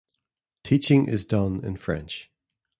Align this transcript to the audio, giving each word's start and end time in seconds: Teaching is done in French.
Teaching 0.63 1.07
is 1.07 1.27
done 1.27 1.63
in 1.63 1.77
French. 1.77 2.31